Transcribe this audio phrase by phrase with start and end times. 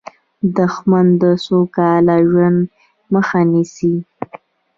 [0.57, 2.59] دښمن د سوکاله ژوند
[3.13, 3.95] مخه نیسي